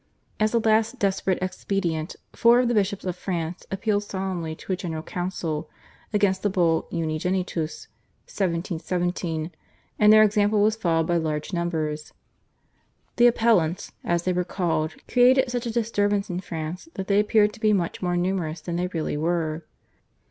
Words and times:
As 0.39 0.55
a 0.55 0.59
last 0.59 0.97
desperate 0.97 1.37
expedient 1.43 2.15
four 2.33 2.59
of 2.59 2.67
the 2.67 2.73
bishops 2.73 3.05
of 3.05 3.15
France 3.15 3.67
appealed 3.69 4.01
solemnly 4.01 4.55
to 4.55 4.73
a 4.73 4.75
General 4.75 5.03
Council 5.03 5.69
against 6.11 6.41
the 6.41 6.49
Bull 6.49 6.87
/Unigenitus/ 6.91 7.85
(1717), 8.25 9.51
and 9.99 10.11
their 10.11 10.23
example 10.23 10.59
was 10.63 10.75
followed 10.75 11.05
by 11.05 11.17
large 11.17 11.53
numbers. 11.53 12.13
The 13.17 13.27
/Appellants/ 13.29 13.91
as 14.03 14.23
they 14.23 14.33
were 14.33 14.43
called 14.43 14.95
created 15.07 15.51
such 15.51 15.67
a 15.67 15.71
disturbance 15.71 16.31
in 16.31 16.39
France 16.39 16.89
that 16.95 17.05
they 17.05 17.19
appeared 17.19 17.53
to 17.53 17.59
be 17.59 17.71
much 17.71 18.01
more 18.01 18.17
numerous 18.17 18.59
than 18.59 18.77
they 18.77 18.87
really 18.87 19.17
were. 19.17 19.65